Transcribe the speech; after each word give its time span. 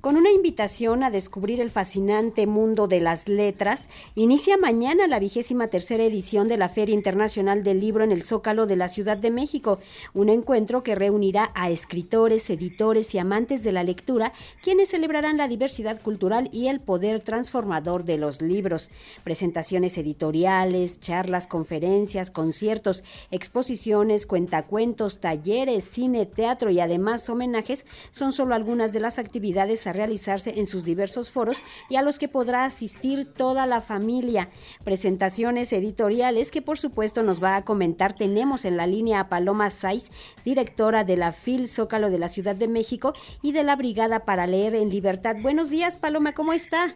Con 0.00 0.16
una 0.16 0.30
invitación 0.30 1.02
a 1.02 1.10
descubrir 1.10 1.60
el 1.60 1.68
fascinante 1.68 2.46
mundo 2.46 2.88
de 2.88 3.00
las 3.00 3.28
letras, 3.28 3.90
inicia 4.14 4.56
mañana 4.56 5.06
la 5.06 5.18
vigésima 5.18 5.68
tercera 5.68 6.02
edición 6.04 6.48
de 6.48 6.56
la 6.56 6.70
Feria 6.70 6.94
Internacional 6.94 7.62
del 7.62 7.80
Libro 7.80 8.02
en 8.02 8.10
el 8.10 8.22
Zócalo 8.22 8.64
de 8.64 8.76
la 8.76 8.88
Ciudad 8.88 9.18
de 9.18 9.30
México, 9.30 9.78
un 10.14 10.30
encuentro 10.30 10.82
que 10.82 10.94
reunirá 10.94 11.52
a 11.54 11.68
escritores, 11.68 12.48
editores 12.48 13.14
y 13.14 13.18
amantes 13.18 13.62
de 13.62 13.72
la 13.72 13.84
lectura, 13.84 14.32
quienes 14.62 14.88
celebrarán 14.88 15.36
la 15.36 15.48
diversidad 15.48 16.00
cultural 16.00 16.48
y 16.50 16.68
el 16.68 16.80
poder 16.80 17.20
transformador 17.20 18.04
de 18.04 18.16
los 18.16 18.40
libros. 18.40 18.88
Presentaciones 19.22 19.98
editoriales, 19.98 20.98
charlas, 21.00 21.46
conferencias, 21.46 22.30
conciertos, 22.30 23.04
exposiciones, 23.30 24.26
cuentacuentos, 24.26 25.18
talleres, 25.18 25.84
cine, 25.84 26.24
teatro 26.24 26.70
y 26.70 26.80
además 26.80 27.28
homenajes 27.28 27.84
son 28.12 28.32
solo 28.32 28.54
algunas 28.54 28.94
de 28.94 29.00
las 29.00 29.18
actividades 29.18 29.89
realizarse 29.92 30.58
en 30.58 30.66
sus 30.66 30.84
diversos 30.84 31.30
foros 31.30 31.62
y 31.88 31.96
a 31.96 32.02
los 32.02 32.18
que 32.18 32.28
podrá 32.28 32.64
asistir 32.64 33.32
toda 33.32 33.66
la 33.66 33.80
familia. 33.80 34.48
Presentaciones 34.84 35.72
editoriales 35.72 36.50
que 36.50 36.62
por 36.62 36.78
supuesto 36.78 37.22
nos 37.22 37.42
va 37.42 37.56
a 37.56 37.64
comentar. 37.64 38.14
Tenemos 38.14 38.64
en 38.64 38.76
la 38.76 38.86
línea 38.86 39.20
a 39.20 39.28
Paloma 39.28 39.70
Saiz, 39.70 40.10
directora 40.44 41.04
de 41.04 41.16
la 41.16 41.32
FIL 41.32 41.68
Zócalo 41.68 42.10
de 42.10 42.18
la 42.18 42.28
Ciudad 42.28 42.56
de 42.56 42.68
México 42.68 43.14
y 43.42 43.52
de 43.52 43.62
la 43.62 43.76
Brigada 43.76 44.24
para 44.24 44.46
Leer 44.46 44.74
en 44.74 44.90
Libertad. 44.90 45.36
Buenos 45.40 45.70
días, 45.70 45.96
Paloma, 45.96 46.34
¿cómo 46.34 46.52
está? 46.52 46.88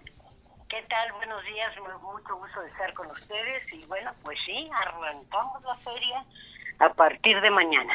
¿Qué 0.68 0.82
tal? 0.88 1.12
Buenos 1.12 1.44
días, 1.44 1.72
mucho 2.02 2.36
gusto 2.36 2.60
de 2.60 2.68
estar 2.68 2.92
con 2.94 3.10
ustedes 3.10 3.72
y 3.72 3.84
bueno, 3.86 4.12
pues 4.22 4.38
sí, 4.44 4.68
arrancamos 4.72 5.62
la 5.62 5.76
feria 5.76 6.24
a 6.78 6.92
partir 6.92 7.40
de 7.40 7.50
mañana. 7.50 7.94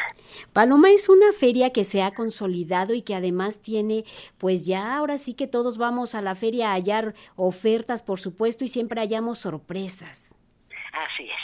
Paloma 0.53 0.89
es 0.89 1.09
una 1.09 1.31
feria 1.33 1.71
que 1.71 1.83
se 1.83 2.01
ha 2.03 2.13
consolidado 2.13 2.93
y 2.93 3.01
que 3.01 3.15
además 3.15 3.61
tiene, 3.61 4.03
pues 4.37 4.65
ya 4.65 4.97
ahora 4.97 5.17
sí 5.17 5.33
que 5.33 5.47
todos 5.47 5.77
vamos 5.77 6.15
a 6.15 6.21
la 6.21 6.35
feria 6.35 6.69
a 6.69 6.73
hallar 6.73 7.13
ofertas, 7.35 8.03
por 8.03 8.19
supuesto, 8.19 8.63
y 8.63 8.67
siempre 8.67 9.01
hallamos 9.01 9.39
sorpresas. 9.39 10.35
Así 10.93 11.29
es. 11.29 11.39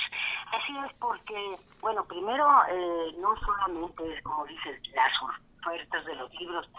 Así 0.51 0.73
es 0.85 0.93
porque, 0.99 1.57
bueno, 1.81 2.05
primero, 2.05 2.47
eh, 2.69 3.15
no 3.19 3.35
solamente, 3.37 4.21
como 4.23 4.45
dices, 4.45 4.79
las 4.93 5.11
ofertas 5.21 6.05
de 6.05 6.15
los 6.15 6.33
libros, 6.35 6.69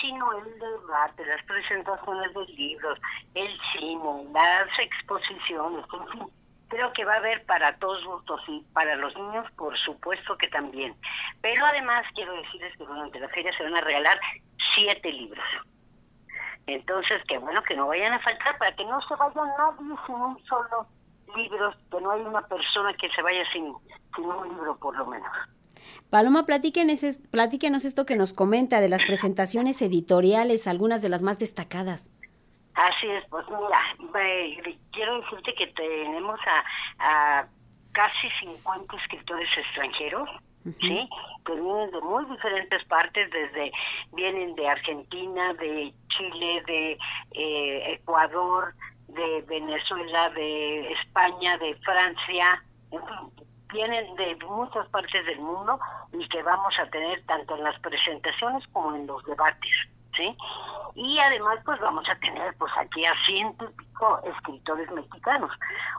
sino 0.00 0.32
el 0.38 0.58
debate, 0.58 1.24
las 1.24 1.42
presentaciones 1.44 2.34
de 2.34 2.46
libros, 2.54 2.98
el 3.34 3.58
cine, 3.72 4.24
las 4.32 4.68
exposiciones, 4.78 5.84
en 5.92 6.08
fin 6.08 6.41
creo 6.72 6.92
que 6.94 7.04
va 7.04 7.14
a 7.14 7.18
haber 7.18 7.44
para 7.44 7.76
todos 7.76 8.02
gustos 8.04 8.40
y 8.48 8.64
para 8.72 8.96
los 8.96 9.14
niños 9.14 9.46
por 9.56 9.76
supuesto 9.78 10.36
que 10.38 10.48
también. 10.48 10.94
Pero 11.42 11.66
además 11.66 12.04
quiero 12.14 12.32
decirles 12.34 12.76
que 12.78 12.84
durante 12.84 13.20
la 13.20 13.28
feria 13.28 13.54
se 13.56 13.62
van 13.62 13.76
a 13.76 13.82
regalar 13.82 14.18
siete 14.74 15.12
libros. 15.12 15.44
Entonces, 16.66 17.22
que 17.28 17.36
bueno, 17.38 17.62
que 17.64 17.76
no 17.76 17.88
vayan 17.88 18.14
a 18.14 18.20
faltar 18.20 18.56
para 18.56 18.74
que 18.74 18.84
no 18.84 19.00
se 19.02 19.14
vaya 19.16 19.42
nadie 19.58 19.96
sin 20.06 20.14
un 20.14 20.44
solo 20.46 20.86
libro, 21.36 21.74
que 21.90 22.00
no 22.00 22.10
haya 22.10 22.24
una 22.24 22.46
persona 22.46 22.94
que 22.94 23.10
se 23.10 23.20
vaya 23.20 23.44
sin, 23.52 23.74
sin 24.16 24.24
un 24.24 24.48
libro 24.48 24.76
por 24.78 24.96
lo 24.96 25.06
menos. 25.06 25.30
Paloma, 26.08 26.46
platíquenos, 26.46 27.18
platíquenos 27.30 27.84
esto 27.84 28.06
que 28.06 28.16
nos 28.16 28.32
comenta 28.32 28.80
de 28.80 28.88
las 28.88 29.02
presentaciones 29.02 29.82
editoriales, 29.82 30.66
algunas 30.66 31.02
de 31.02 31.10
las 31.10 31.22
más 31.22 31.38
destacadas. 31.38 32.10
Así 32.74 33.06
es, 33.06 33.24
pues 33.28 33.44
mira, 33.48 33.80
quiero 34.92 35.20
decirte 35.20 35.54
que 35.54 35.66
tenemos 35.68 36.40
a, 36.98 37.46
casi 37.92 38.30
50 38.40 38.96
escritores 38.96 39.48
extranjeros, 39.56 40.28
¿sí? 40.80 41.08
Que 41.44 41.52
vienen 41.54 41.90
de 41.90 42.00
muy 42.00 42.24
diferentes 42.24 42.82
partes, 42.84 43.30
desde, 43.30 43.72
vienen 44.12 44.54
de 44.54 44.68
Argentina, 44.68 45.52
de 45.54 45.92
Chile, 46.08 46.62
de 46.66 46.98
eh, 47.32 47.92
Ecuador, 47.94 48.74
de 49.08 49.42
Venezuela, 49.42 50.30
de 50.30 50.92
España, 50.92 51.58
de 51.58 51.74
Francia, 51.76 52.62
vienen 53.72 54.14
de 54.16 54.36
muchas 54.46 54.88
partes 54.88 55.26
del 55.26 55.40
mundo 55.40 55.78
y 56.12 56.26
que 56.28 56.42
vamos 56.42 56.74
a 56.78 56.88
tener 56.90 57.24
tanto 57.26 57.56
en 57.56 57.64
las 57.64 57.78
presentaciones 57.80 58.66
como 58.72 58.94
en 58.94 59.06
los 59.06 59.22
debates. 59.24 59.72
¿sí? 60.16 60.36
Y 60.94 61.18
además, 61.18 61.58
pues 61.64 61.80
vamos 61.80 62.08
a 62.08 62.14
tener 62.16 62.54
pues 62.58 62.72
aquí 62.78 63.04
a 63.04 63.14
ciento 63.24 63.64
y 63.64 63.74
pico 63.74 64.20
escritores 64.24 64.90
mexicanos, 64.90 65.50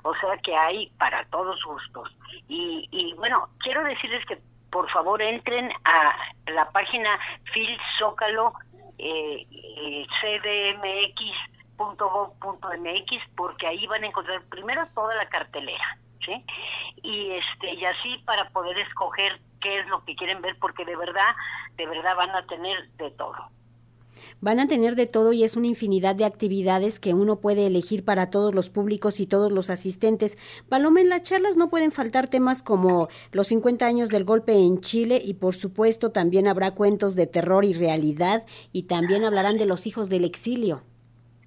o 0.04 0.14
sea 0.16 0.38
que 0.38 0.56
hay 0.56 0.90
para 0.98 1.26
todos 1.26 1.64
gustos. 1.64 2.16
Y, 2.48 2.88
y 2.92 3.14
bueno, 3.16 3.50
quiero 3.60 3.84
decirles 3.84 4.26
que 4.26 4.40
por 4.74 4.90
favor 4.90 5.22
entren 5.22 5.72
a 5.86 6.16
la 6.52 6.70
página 6.72 7.20
Phil 7.54 7.78
Zócalo 8.00 8.54
eh, 8.98 9.48
eh 9.52 10.08
cdmx.gov.mx 11.78 11.88
porque 13.36 13.68
ahí 13.68 13.86
van 13.88 14.04
a 14.04 14.08
encontrar 14.08 14.42
primero 14.50 14.88
toda 14.96 15.16
la 15.16 15.28
cartelera, 15.30 15.98
¿sí? 16.26 16.44
Y 17.04 17.32
este 17.32 17.74
y 17.74 17.86
así 17.86 18.18
para 18.26 18.50
poder 18.50 18.78
escoger 18.80 19.40
qué 19.62 19.80
es 19.80 19.88
lo 19.88 20.04
que 20.06 20.16
quieren 20.16 20.42
ver 20.42 20.58
porque 20.60 20.86
de 20.86 20.96
verdad, 20.96 21.36
de 21.76 21.86
verdad 21.86 22.16
van 22.16 22.32
a 22.32 22.46
tener 22.48 22.90
de 22.94 23.12
todo. 23.12 23.50
Van 24.42 24.60
a 24.60 24.68
tener 24.68 24.96
de 24.96 25.06
todo 25.06 25.34
y 25.34 25.44
es 25.44 25.56
una 25.56 25.68
infinidad 25.68 26.16
de 26.16 26.26
actividades 26.26 27.00
que 27.00 27.14
uno 27.14 27.40
puede 27.40 27.68
elegir 27.68 28.06
para 28.06 28.30
todos 28.30 28.54
los 28.54 28.70
públicos 28.70 29.20
y 29.20 29.28
todos 29.28 29.52
los 29.52 29.70
asistentes. 29.70 30.38
Paloma, 30.70 31.02
en 31.02 31.10
las 31.10 31.24
charlas 31.24 31.58
no 31.58 31.70
pueden 31.70 31.92
faltar 31.92 32.28
temas 32.28 32.64
como 32.64 33.08
los 33.32 33.48
50 33.48 33.86
años 33.86 34.10
del 34.10 34.24
golpe 34.24 34.54
en 34.54 34.82
Chile 34.82 35.22
y 35.24 35.36
por 35.36 35.56
supuesto 35.56 36.12
también 36.12 36.48
habrá 36.48 36.72
cuentos 36.72 37.16
de 37.16 37.28
terror 37.28 37.66
y 37.66 37.74
realidad 37.74 38.46
y 38.72 38.84
también 38.84 39.24
hablarán 39.24 39.58
de 39.58 39.66
los 39.66 39.88
hijos 39.88 40.10
del 40.10 40.26
exilio. 40.26 40.84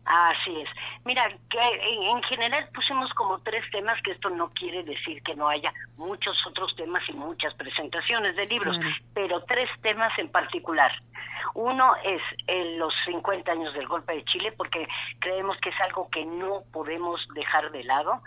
Así 0.07 0.61
es. 0.61 0.69
Mira, 1.05 1.29
que 1.51 1.59
en 1.59 2.23
general 2.25 2.69
pusimos 2.73 3.13
como 3.15 3.41
tres 3.41 3.65
temas, 3.73 4.01
que 4.03 4.13
esto 4.13 4.31
no 4.31 4.51
quiere 4.51 4.85
decir 4.85 5.21
que 5.23 5.35
no 5.35 5.49
haya 5.49 5.73
muchos 5.97 6.37
otros 6.47 6.75
temas 6.77 7.03
y 7.09 7.13
muchas 7.13 7.53
presentaciones 7.55 8.37
de 8.37 8.45
libros, 8.45 8.77
pero 9.15 9.43
tres 9.45 9.69
temas 9.83 10.17
en 10.19 10.29
particular. 10.29 10.93
Uno 11.55 11.95
es 12.05 12.23
los 12.79 12.93
50 13.07 13.51
años 13.51 13.75
del 13.75 13.89
golpe 13.89 14.15
de 14.15 14.25
Chile, 14.25 14.53
porque 14.53 14.87
creemos 15.21 15.57
que 15.59 15.71
es 15.71 15.81
algo 15.81 16.09
que 16.11 16.25
no 16.25 16.63
podemos 16.73 17.21
dejar 17.35 17.71
de 17.71 17.85
lado. 17.85 18.21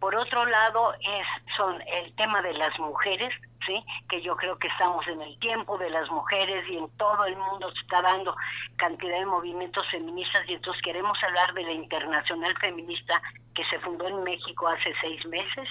Por 0.00 0.14
otro 0.14 0.44
lado, 0.44 0.94
es 0.94 1.26
son 1.56 1.80
el 1.82 2.14
tema 2.16 2.42
de 2.42 2.52
las 2.54 2.78
mujeres, 2.78 3.32
¿sí? 3.66 3.84
que 4.08 4.20
yo 4.22 4.36
creo 4.36 4.58
que 4.58 4.68
estamos 4.68 5.06
en 5.08 5.22
el 5.22 5.38
tiempo 5.38 5.78
de 5.78 5.90
las 5.90 6.08
mujeres 6.10 6.68
y 6.68 6.76
en 6.76 6.88
todo 6.96 7.24
el 7.24 7.36
mundo 7.36 7.70
se 7.72 7.80
está 7.80 8.02
dando 8.02 8.36
cantidad 8.76 9.18
de 9.18 9.26
movimientos 9.26 9.86
feministas 9.90 10.48
y 10.48 10.54
entonces 10.54 10.82
queremos 10.82 11.18
hablar 11.22 11.54
de 11.54 11.62
la 11.62 11.72
Internacional 11.72 12.56
Feminista 12.58 13.20
que 13.54 13.64
se 13.64 13.78
fundó 13.80 14.06
en 14.06 14.22
México 14.22 14.68
hace 14.68 14.94
seis 15.00 15.24
meses 15.26 15.68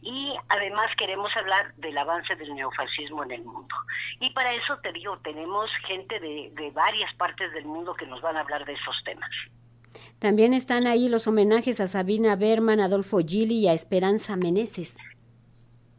y 0.00 0.34
además 0.48 0.90
queremos 0.96 1.34
hablar 1.36 1.74
del 1.74 1.98
avance 1.98 2.36
del 2.36 2.54
neofascismo 2.54 3.24
en 3.24 3.32
el 3.32 3.44
mundo. 3.44 3.74
Y 4.20 4.30
para 4.30 4.52
eso 4.54 4.78
te 4.78 4.92
digo, 4.92 5.18
tenemos 5.18 5.68
gente 5.86 6.20
de, 6.20 6.35
de 6.50 6.70
varias 6.70 7.12
partes 7.14 7.52
del 7.52 7.64
mundo 7.64 7.94
que 7.94 8.06
nos 8.06 8.20
van 8.20 8.36
a 8.36 8.40
hablar 8.40 8.64
de 8.64 8.72
esos 8.72 8.96
temas. 9.04 9.30
También 10.18 10.54
están 10.54 10.86
ahí 10.86 11.08
los 11.08 11.26
homenajes 11.26 11.80
a 11.80 11.86
Sabina 11.86 12.36
Berman, 12.36 12.80
Adolfo 12.80 13.18
Gili 13.18 13.60
y 13.60 13.68
a 13.68 13.72
Esperanza 13.72 14.36
Meneses. 14.36 14.96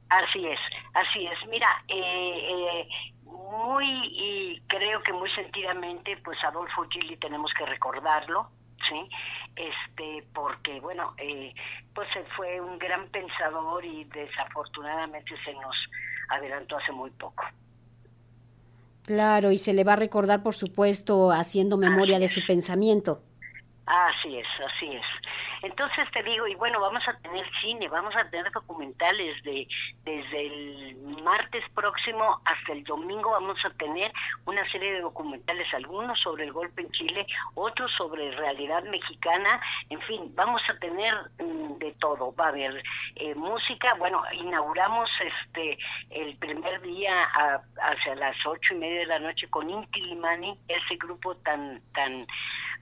Así 0.10 0.46
es, 0.46 0.60
así 0.94 1.26
es. 1.26 1.50
Mira, 1.50 1.68
eh, 1.88 2.50
eh, 2.50 2.88
muy 3.24 3.86
y 3.86 4.62
creo 4.68 5.02
que 5.04 5.14
muy 5.14 5.30
sentidamente, 5.32 6.18
pues 6.24 6.38
Adolfo 6.44 6.88
Gili 6.90 7.18
tenemos 7.18 7.52
que 7.58 7.66
recordarlo, 7.66 8.50
sí, 8.90 9.10
este, 9.56 10.26
porque 10.34 10.80
bueno, 10.80 11.14
eh, 11.18 11.54
pues 11.94 12.08
fue 12.36 12.60
un 12.62 12.80
gran 12.80 13.08
pensador 13.10 13.84
y 13.84 14.06
desafortunadamente 14.06 15.36
se 15.44 15.54
nos 15.54 15.76
adelantó 16.30 16.78
hace 16.78 16.92
muy 16.92 17.12
poco. 17.12 17.44
Claro, 19.08 19.54
y 19.54 19.58
se 19.58 19.74
le 19.74 19.86
va 19.86 19.94
a 19.94 19.96
recordar, 19.96 20.44
por 20.44 20.54
supuesto, 20.54 21.32
haciendo 21.32 21.78
memoria 21.78 22.20
de 22.20 22.28
su 22.28 22.42
pensamiento. 22.46 23.22
Así 23.86 24.36
es, 24.36 24.46
así 24.66 24.88
es. 24.94 25.02
Entonces 25.68 26.10
te 26.14 26.24
digo, 26.24 26.48
y 26.48 26.56
bueno, 26.56 26.80
vamos 26.80 27.06
a 27.10 27.18
tener 27.20 27.46
cine, 27.60 27.90
vamos 27.90 28.16
a 28.16 28.30
tener 28.30 28.50
documentales 28.54 29.44
de 29.44 29.68
desde 30.06 30.48
el 30.48 30.98
martes 31.24 31.64
próximo 31.76 32.40
hasta 32.46 32.72
el 32.72 32.86
domingo 32.86 33.32
vamos 33.32 33.58
a 33.66 33.70
tener 33.72 34.14
una 34.46 34.66
serie 34.72 34.94
de 34.94 35.02
documentales, 35.02 35.68
algunos 35.74 36.18
sobre 36.22 36.46
el 36.46 36.54
golpe 36.54 36.84
en 36.84 36.92
Chile, 36.92 37.28
otros 37.56 37.92
sobre 37.98 38.32
realidad 38.32 38.82
mexicana, 38.84 39.60
en 39.90 40.00
fin, 40.04 40.34
vamos 40.36 40.62
a 40.70 40.80
tener 40.80 41.14
mm, 41.38 41.80
de 41.80 41.92
todo, 42.00 42.34
va 42.36 42.46
a 42.46 42.50
haber 42.50 42.82
eh, 43.16 43.36
música, 43.36 43.94
bueno, 43.96 44.24
inauguramos 44.32 45.10
este 45.20 45.78
el 46.12 46.38
primer 46.38 46.82
día 46.82 47.24
hacia 47.82 48.16
las 48.16 48.38
ocho 48.46 48.74
y 48.74 48.78
media 48.78 49.00
de 49.00 49.06
la 49.08 49.20
noche 49.20 49.50
con 49.50 49.70
Inti 49.70 50.00
Limani, 50.00 50.58
ese 50.70 50.96
grupo 50.96 51.36
tan 51.38 51.82
tan 51.94 52.26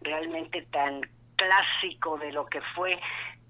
realmente 0.01 0.61
tan 0.71 1.01
clásico 1.35 2.17
de 2.17 2.31
lo 2.31 2.45
que 2.45 2.61
fue 2.75 2.99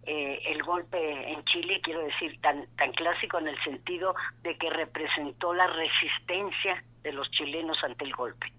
eh, 0.05 0.39
el 0.47 0.61
golpe 0.63 1.31
en 1.31 1.43
Chile, 1.45 1.79
quiero 1.83 2.01
decir, 2.01 2.39
tan, 2.41 2.67
tan 2.77 2.91
clásico 2.93 3.39
en 3.39 3.47
el 3.47 3.63
sentido 3.63 4.15
de 4.43 4.57
que 4.57 4.69
representó 4.69 5.53
la 5.53 5.67
resistencia 5.67 6.83
de 7.01 7.11
los 7.11 7.29
chilenos 7.31 7.77
ante 7.83 8.05
el 8.05 8.13
golpe. 8.13 8.51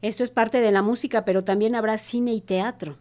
Esto 0.00 0.24
es 0.24 0.30
parte 0.30 0.60
de 0.60 0.72
la 0.72 0.82
música, 0.82 1.24
pero 1.24 1.44
también 1.44 1.74
habrá 1.74 1.98
cine 1.98 2.32
y 2.32 2.40
teatro. 2.40 2.96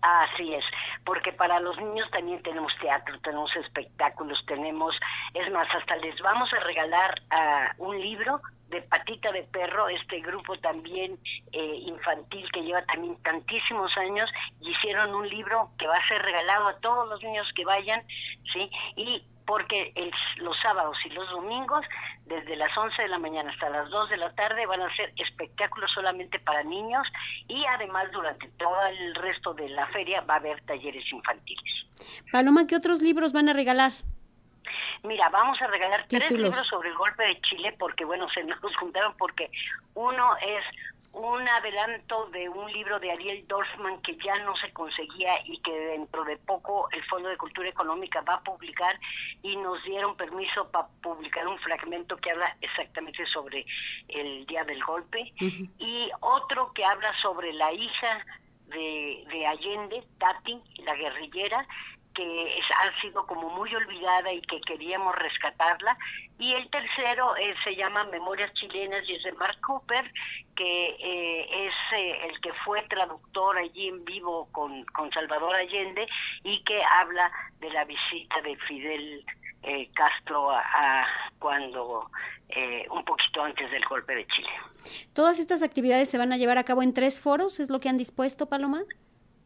Así 0.00 0.54
es, 0.54 0.64
porque 1.04 1.32
para 1.32 1.58
los 1.60 1.76
niños 1.76 2.08
también 2.10 2.40
tenemos 2.42 2.72
teatro, 2.80 3.18
tenemos 3.20 3.54
espectáculos, 3.56 4.38
tenemos, 4.46 4.94
es 5.34 5.52
más, 5.52 5.68
hasta 5.74 5.96
les 5.96 6.18
vamos 6.20 6.48
a 6.52 6.60
regalar 6.60 7.20
uh, 7.32 7.84
un 7.84 8.00
libro 8.00 8.40
de 8.68 8.82
Patita 8.82 9.32
de 9.32 9.44
Perro, 9.44 9.88
este 9.88 10.20
grupo 10.20 10.58
también 10.58 11.18
eh, 11.52 11.74
infantil 11.86 12.50
que 12.52 12.62
lleva 12.62 12.84
también 12.84 13.16
tantísimos 13.22 13.90
años, 13.96 14.30
y 14.60 14.70
hicieron 14.70 15.14
un 15.14 15.28
libro 15.28 15.70
que 15.78 15.86
va 15.86 15.96
a 15.96 16.08
ser 16.08 16.20
regalado 16.22 16.68
a 16.68 16.78
todos 16.80 17.08
los 17.08 17.22
niños 17.22 17.46
que 17.54 17.64
vayan, 17.64 18.02
¿sí? 18.52 18.70
Y 18.96 19.24
porque 19.46 19.92
el, 19.94 20.10
los 20.36 20.54
sábados 20.60 20.96
y 21.06 21.08
los 21.08 21.26
domingos, 21.30 21.82
desde 22.26 22.54
las 22.54 22.76
11 22.76 23.00
de 23.00 23.08
la 23.08 23.18
mañana 23.18 23.50
hasta 23.50 23.70
las 23.70 23.88
2 23.88 24.10
de 24.10 24.18
la 24.18 24.34
tarde, 24.34 24.66
van 24.66 24.82
a 24.82 24.94
ser 24.94 25.10
espectáculos 25.16 25.90
solamente 25.94 26.38
para 26.38 26.62
niños 26.62 27.08
y 27.48 27.64
además 27.64 28.12
durante 28.12 28.46
todo 28.58 28.76
el 28.86 29.14
resto 29.14 29.54
de 29.54 29.70
la 29.70 29.86
feria 29.86 30.20
va 30.20 30.34
a 30.34 30.36
haber 30.36 30.60
talleres 30.66 31.02
infantiles. 31.10 31.86
Paloma, 32.30 32.66
¿qué 32.66 32.76
otros 32.76 33.00
libros 33.00 33.32
van 33.32 33.48
a 33.48 33.54
regalar? 33.54 33.92
Mira, 35.02 35.28
vamos 35.28 35.60
a 35.62 35.66
regalar 35.66 36.06
tres 36.08 36.30
libros 36.30 36.66
sobre 36.66 36.90
el 36.90 36.96
golpe 36.96 37.24
de 37.24 37.40
Chile 37.42 37.74
porque, 37.78 38.04
bueno, 38.04 38.28
se 38.30 38.44
nos 38.44 38.58
juntaron 38.76 39.14
porque 39.16 39.50
uno 39.94 40.36
es 40.38 40.64
un 41.12 41.48
adelanto 41.48 42.26
de 42.26 42.48
un 42.48 42.70
libro 42.72 43.00
de 43.00 43.10
Ariel 43.10 43.46
Dorfman 43.48 44.00
que 44.02 44.16
ya 44.16 44.38
no 44.44 44.54
se 44.56 44.72
conseguía 44.72 45.32
y 45.44 45.58
que 45.62 45.72
dentro 45.72 46.24
de 46.24 46.36
poco 46.36 46.88
el 46.92 47.02
Fondo 47.06 47.28
de 47.28 47.36
Cultura 47.36 47.68
Económica 47.68 48.20
va 48.20 48.34
a 48.34 48.42
publicar 48.42 48.98
y 49.42 49.56
nos 49.56 49.82
dieron 49.84 50.16
permiso 50.16 50.70
para 50.70 50.86
publicar 51.02 51.46
un 51.48 51.58
fragmento 51.58 52.16
que 52.18 52.30
habla 52.30 52.56
exactamente 52.60 53.24
sobre 53.26 53.66
el 54.08 54.46
día 54.46 54.64
del 54.64 54.82
golpe. 54.84 55.32
Y 55.40 56.10
otro 56.20 56.72
que 56.72 56.84
habla 56.84 57.12
sobre 57.20 57.52
la 57.52 57.72
hija 57.72 58.24
de, 58.66 59.24
de 59.30 59.46
Allende, 59.46 60.04
Tati, 60.18 60.60
la 60.84 60.94
guerrillera, 60.94 61.66
que 62.18 62.60
ha 62.74 63.00
sido 63.00 63.24
como 63.26 63.48
muy 63.50 63.72
olvidada 63.72 64.32
y 64.32 64.40
que 64.42 64.60
queríamos 64.62 65.14
rescatarla. 65.14 65.96
Y 66.40 66.52
el 66.52 66.68
tercero 66.68 67.36
eh, 67.36 67.54
se 67.62 67.76
llama 67.76 68.04
Memorias 68.04 68.52
Chilenas 68.54 69.08
y 69.08 69.14
es 69.14 69.22
de 69.22 69.32
Mark 69.34 69.60
Cooper, 69.64 70.12
que 70.56 70.96
eh, 70.98 71.66
es 71.66 71.74
eh, 71.96 72.26
el 72.28 72.40
que 72.40 72.52
fue 72.64 72.82
traductor 72.88 73.56
allí 73.56 73.86
en 73.86 74.04
vivo 74.04 74.48
con, 74.50 74.84
con 74.86 75.12
Salvador 75.12 75.54
Allende 75.54 76.08
y 76.42 76.64
que 76.64 76.82
habla 76.82 77.30
de 77.60 77.70
la 77.70 77.84
visita 77.84 78.40
de 78.42 78.56
Fidel 78.66 79.24
Castro 79.94 80.50
a, 80.50 81.06
cuando 81.38 82.08
un 82.90 83.04
poquito 83.04 83.42
antes 83.42 83.70
del 83.70 83.84
golpe 83.84 84.14
de 84.14 84.26
Chile. 84.28 84.48
Todas 85.12 85.38
estas 85.38 85.62
actividades 85.62 86.08
se 86.08 86.16
van 86.16 86.32
a 86.32 86.36
llevar 86.36 86.58
a 86.58 86.64
cabo 86.64 86.82
en 86.82 86.94
tres 86.94 87.20
foros, 87.20 87.60
¿es 87.60 87.68
lo 87.68 87.78
que 87.80 87.88
han 87.88 87.98
dispuesto, 87.98 88.48
Paloma? 88.48 88.82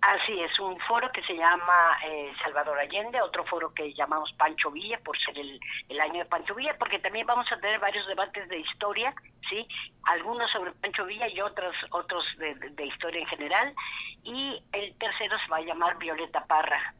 Así 0.02 0.32
es, 0.40 0.58
un 0.58 0.76
foro 0.80 1.12
que 1.12 1.22
se 1.22 1.34
llama 1.34 1.96
eh, 2.04 2.32
Salvador 2.42 2.76
Allende, 2.76 3.22
otro 3.22 3.44
foro 3.44 3.72
que 3.72 3.94
llamamos 3.94 4.32
Pancho 4.32 4.68
Villa, 4.72 4.98
por 5.04 5.16
ser 5.16 5.38
el, 5.38 5.60
el, 5.88 6.00
año 6.00 6.18
de 6.18 6.24
Pancho 6.24 6.56
Villa, 6.56 6.74
porque 6.76 6.98
también 6.98 7.24
vamos 7.24 7.46
a 7.52 7.60
tener 7.60 7.78
varios 7.78 8.04
debates 8.08 8.48
de 8.48 8.58
historia, 8.58 9.14
¿sí? 9.48 9.64
Algunos 10.02 10.50
sobre 10.50 10.72
Pancho 10.72 11.04
Villa 11.04 11.28
y 11.28 11.40
otros, 11.40 11.72
otros 11.92 12.24
de, 12.38 12.52
de 12.52 12.86
historia 12.86 13.20
en 13.20 13.28
general. 13.28 13.74
Y 14.24 14.60
el 14.72 14.98
tercero 14.98 15.36
se 15.38 15.48
va 15.48 15.58
a 15.58 15.62
llamar 15.62 15.96
Violeta 15.98 16.44
Parra, 16.46 16.94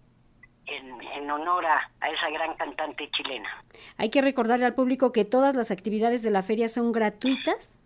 en, 0.67 1.03
en, 1.03 1.29
honor 1.29 1.67
a, 1.67 1.91
a, 2.01 2.09
esa 2.09 2.31
gran 2.31 2.55
cantante 2.57 3.11
chilena. 3.11 3.65
Hay 3.99 4.11
que 4.11 4.23
recordarle 4.23 4.65
al 4.65 4.75
público 4.75 5.11
que 5.11 5.25
todas 5.25 5.57
las 5.57 5.73
actividades 5.73 6.23
de 6.23 6.31
la 6.31 6.45
feria 6.45 6.69
son 6.69 6.93
gratuitas. 6.93 7.81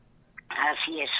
Así 0.51 1.01
es, 1.01 1.11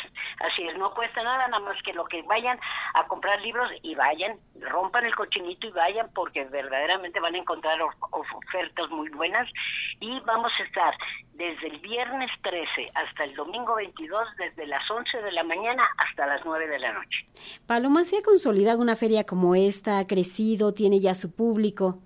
así 0.41 0.63
es, 0.63 0.77
no 0.79 0.93
cuesta 0.95 1.23
nada, 1.23 1.49
nada 1.49 1.63
más 1.65 1.83
que 1.83 1.93
lo 1.93 2.05
que 2.05 2.23
vayan 2.23 2.59
a 2.95 3.07
comprar 3.07 3.41
libros 3.41 3.71
y 3.83 3.95
vayan, 3.95 4.39
rompan 4.61 5.05
el 5.05 5.15
cochinito 5.15 5.67
y 5.67 5.71
vayan 5.71 6.11
porque 6.15 6.45
verdaderamente 6.45 7.21
van 7.21 7.35
a 7.35 7.39
encontrar 7.39 7.79
ofertas 8.11 8.91
muy 8.91 9.09
buenas 9.11 9.49
y 10.01 10.21
vamos 10.21 10.53
a 10.59 10.63
estar 10.65 10.95
desde 11.35 11.69
el 11.69 11.79
viernes 11.81 12.29
13 12.43 12.91
hasta 12.95 13.25
el 13.25 13.35
domingo 13.35 13.75
22, 13.77 14.27
desde 14.37 14.67
las 14.67 14.91
11 14.91 15.23
de 15.23 15.33
la 15.33 15.45
mañana 15.45 15.85
hasta 15.99 16.27
las 16.27 16.45
9 16.45 16.67
de 16.67 16.79
la 16.79 16.93
noche. 16.93 17.27
Paloma, 17.67 18.05
¿se 18.05 18.19
ha 18.19 18.23
consolidado 18.23 18.81
una 18.81 18.97
feria 18.97 19.25
como 19.25 19.55
esta? 19.55 19.99
¿Ha 19.99 20.07
crecido? 20.07 20.73
¿Tiene 20.73 21.01
ya 21.01 21.15
su 21.15 21.35
público? 21.35 21.99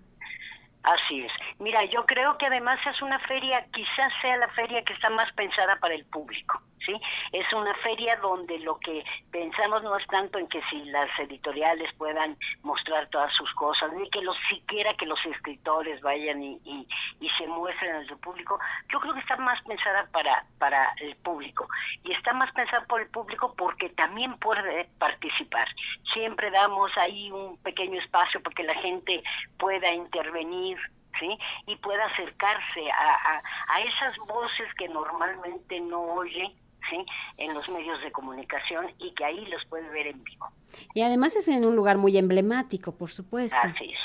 Así 0.82 1.20
es. 1.20 1.32
Mira, 1.58 1.84
yo 1.84 2.06
creo 2.06 2.38
que 2.38 2.46
además 2.46 2.78
es 2.86 3.02
una 3.02 3.18
feria, 3.20 3.64
quizás 3.72 4.12
sea 4.22 4.36
la 4.38 4.48
feria 4.48 4.82
que 4.82 4.94
está 4.94 5.10
más 5.10 5.30
pensada 5.34 5.76
para 5.76 5.94
el 5.94 6.04
público. 6.06 6.62
¿Sí? 6.84 7.00
Es 7.32 7.52
una 7.52 7.74
feria 7.76 8.16
donde 8.16 8.58
lo 8.60 8.78
que 8.78 9.04
pensamos 9.30 9.82
no 9.82 9.96
es 9.96 10.06
tanto 10.08 10.38
en 10.38 10.48
que 10.48 10.60
si 10.70 10.84
las 10.86 11.08
editoriales 11.18 11.92
puedan 11.96 12.36
mostrar 12.62 13.08
todas 13.08 13.32
sus 13.34 13.52
cosas, 13.54 13.92
ni 13.92 14.08
que 14.10 14.22
los 14.22 14.36
siquiera 14.48 14.94
que 14.94 15.06
los 15.06 15.18
escritores 15.26 16.00
vayan 16.00 16.42
y, 16.42 16.60
y, 16.64 16.86
y 17.20 17.28
se 17.38 17.46
muestren 17.46 17.96
al 17.96 18.18
público. 18.18 18.58
Yo 18.92 19.00
creo 19.00 19.14
que 19.14 19.20
está 19.20 19.36
más 19.36 19.62
pensada 19.64 20.08
para, 20.12 20.44
para 20.58 20.92
el 21.00 21.16
público. 21.16 21.68
Y 22.04 22.12
está 22.12 22.32
más 22.32 22.52
pensada 22.52 22.84
por 22.86 23.00
el 23.00 23.08
público 23.08 23.54
porque 23.56 23.90
también 23.90 24.38
puede 24.38 24.88
participar. 24.98 25.68
Siempre 26.12 26.50
damos 26.50 26.90
ahí 26.96 27.30
un 27.30 27.56
pequeño 27.58 28.00
espacio 28.00 28.42
para 28.42 28.54
que 28.54 28.64
la 28.64 28.74
gente 28.74 29.22
pueda 29.58 29.92
intervenir 29.92 30.78
¿sí? 31.18 31.38
y 31.66 31.76
pueda 31.76 32.04
acercarse 32.06 32.90
a, 32.90 33.14
a, 33.14 33.42
a 33.68 33.80
esas 33.80 34.16
voces 34.26 34.72
que 34.74 34.88
normalmente 34.88 35.80
no 35.80 36.00
oye 36.00 36.54
¿sí? 36.90 37.04
en 37.38 37.54
los 37.54 37.68
medios 37.68 38.00
de 38.02 38.12
comunicación 38.12 38.92
y 38.98 39.12
que 39.14 39.24
ahí 39.24 39.46
los 39.46 39.64
puede 39.66 39.88
ver 39.90 40.08
en 40.08 40.22
vivo. 40.24 40.48
Y 40.94 41.02
además 41.02 41.36
es 41.36 41.48
en 41.48 41.64
un 41.64 41.76
lugar 41.76 41.96
muy 41.96 42.16
emblemático, 42.18 42.92
por 42.92 43.10
supuesto. 43.10 43.56
Así 43.62 43.92
es, 43.92 44.00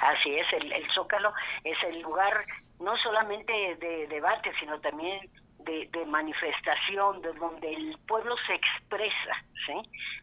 así 0.00 0.34
es, 0.36 0.46
el, 0.54 0.72
el 0.72 0.90
Zócalo 0.92 1.32
es 1.64 1.76
el 1.84 2.00
lugar 2.00 2.44
no 2.80 2.96
solamente 2.96 3.52
de 3.76 4.06
debate, 4.08 4.50
sino 4.58 4.80
también 4.80 5.20
de, 5.60 5.88
de, 5.92 6.04
manifestación, 6.06 7.22
de 7.22 7.32
donde 7.34 7.72
el 7.72 7.96
pueblo 8.08 8.34
se 8.46 8.54
expresa, 8.54 9.44
¿sí? 9.66 9.74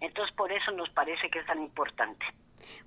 Entonces 0.02 0.36
por 0.36 0.52
eso 0.52 0.72
nos 0.72 0.90
parece 0.90 1.30
que 1.30 1.40
es 1.40 1.46
tan 1.46 1.62
importante. 1.62 2.26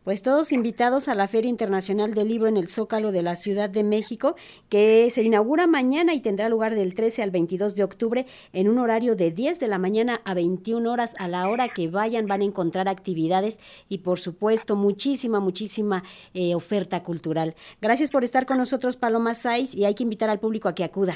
Pues 0.04 0.22
todos 0.22 0.52
invitados 0.52 1.08
a 1.08 1.14
la 1.14 1.28
Feria 1.28 1.48
Internacional 1.48 2.14
del 2.14 2.28
Libro 2.28 2.48
en 2.48 2.56
el 2.56 2.68
Zócalo 2.68 3.12
de 3.12 3.22
la 3.22 3.36
Ciudad 3.36 3.70
de 3.70 3.84
México, 3.84 4.34
que 4.68 5.08
se 5.10 5.22
inaugura 5.22 5.66
mañana 5.66 6.14
y 6.14 6.20
tendrá 6.20 6.48
lugar 6.48 6.74
del 6.74 6.94
13 6.94 7.22
al 7.22 7.30
22 7.30 7.74
de 7.74 7.84
octubre 7.84 8.26
en 8.52 8.68
un 8.68 8.78
horario 8.78 9.16
de 9.16 9.30
10 9.30 9.60
de 9.60 9.68
la 9.68 9.78
mañana 9.78 10.20
a 10.24 10.34
21 10.34 10.90
horas. 10.90 11.14
A 11.18 11.28
la 11.28 11.48
hora 11.48 11.68
que 11.68 11.88
vayan 11.88 12.26
van 12.26 12.40
a 12.40 12.44
encontrar 12.44 12.88
actividades 12.88 13.60
y 13.88 13.98
por 13.98 14.18
supuesto 14.18 14.76
muchísima, 14.76 15.40
muchísima 15.40 16.02
eh, 16.34 16.54
oferta 16.54 17.02
cultural. 17.02 17.54
Gracias 17.80 18.10
por 18.10 18.24
estar 18.24 18.46
con 18.46 18.58
nosotros, 18.58 18.96
Paloma 18.96 19.34
Saiz, 19.34 19.74
y 19.74 19.84
hay 19.84 19.94
que 19.94 20.02
invitar 20.02 20.30
al 20.30 20.40
público 20.40 20.68
a 20.68 20.74
que 20.74 20.84
acuda. 20.84 21.14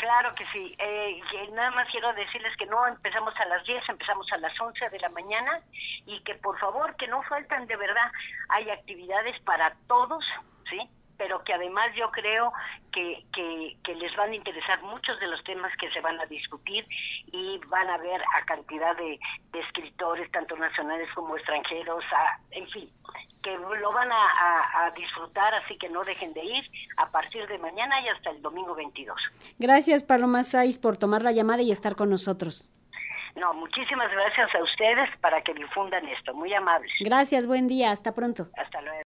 Claro 0.00 0.34
que 0.34 0.46
sí. 0.46 0.74
Eh, 0.78 1.20
nada 1.52 1.70
más 1.72 1.86
quiero 1.90 2.10
decirles 2.14 2.56
que 2.56 2.64
no 2.64 2.86
empezamos 2.86 3.34
a 3.38 3.44
las 3.44 3.62
10, 3.66 3.86
empezamos 3.86 4.26
a 4.32 4.38
las 4.38 4.58
11 4.58 4.88
de 4.88 4.98
la 4.98 5.10
mañana 5.10 5.60
y 6.06 6.20
que 6.20 6.36
por 6.36 6.58
favor 6.58 6.96
que 6.96 7.06
no 7.06 7.22
faltan 7.24 7.66
de 7.66 7.76
verdad. 7.76 8.10
Hay 8.48 8.70
actividades 8.70 9.38
para 9.42 9.76
todos, 9.86 10.24
¿sí? 10.70 10.88
Pero 11.20 11.44
que 11.44 11.52
además 11.52 11.94
yo 11.94 12.10
creo 12.10 12.50
que, 12.90 13.22
que, 13.34 13.76
que, 13.84 13.94
les 13.94 14.16
van 14.16 14.30
a 14.30 14.34
interesar 14.34 14.82
muchos 14.82 15.20
de 15.20 15.26
los 15.26 15.44
temas 15.44 15.70
que 15.76 15.90
se 15.90 16.00
van 16.00 16.18
a 16.18 16.24
discutir 16.24 16.86
y 17.30 17.60
van 17.68 17.90
a 17.90 17.98
ver 17.98 18.22
a 18.22 18.44
cantidad 18.46 18.96
de, 18.96 19.20
de 19.52 19.60
escritores, 19.60 20.32
tanto 20.32 20.56
nacionales 20.56 21.10
como 21.14 21.36
extranjeros, 21.36 22.02
a, 22.10 22.38
en 22.52 22.66
fin, 22.70 22.88
que 23.42 23.54
lo 23.54 23.92
van 23.92 24.10
a, 24.10 24.16
a, 24.16 24.86
a, 24.86 24.90
disfrutar, 24.92 25.52
así 25.56 25.76
que 25.76 25.90
no 25.90 26.04
dejen 26.04 26.32
de 26.32 26.42
ir 26.42 26.64
a 26.96 27.10
partir 27.10 27.46
de 27.48 27.58
mañana 27.58 28.00
y 28.00 28.08
hasta 28.08 28.30
el 28.30 28.40
domingo 28.40 28.74
22. 28.74 29.20
Gracias, 29.58 30.04
Paloma 30.04 30.42
Saiz, 30.42 30.78
por 30.78 30.96
tomar 30.96 31.20
la 31.20 31.32
llamada 31.32 31.60
y 31.60 31.70
estar 31.70 31.96
con 31.96 32.08
nosotros. 32.08 32.72
No, 33.36 33.52
muchísimas 33.52 34.10
gracias 34.10 34.54
a 34.54 34.62
ustedes 34.62 35.10
para 35.20 35.42
que 35.42 35.52
difundan 35.52 36.08
esto. 36.08 36.32
Muy 36.32 36.54
amables. 36.54 36.90
Gracias, 37.00 37.46
buen 37.46 37.68
día. 37.68 37.90
Hasta 37.90 38.14
pronto. 38.14 38.48
Hasta 38.56 38.80
luego. 38.80 38.96